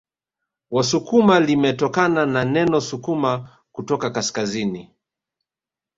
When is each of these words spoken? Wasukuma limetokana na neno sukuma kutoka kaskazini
Wasukuma 0.71 1.35
limetokana 1.39 2.25
na 2.25 2.45
neno 2.45 2.81
sukuma 2.81 3.57
kutoka 3.71 4.09
kaskazini 4.09 4.91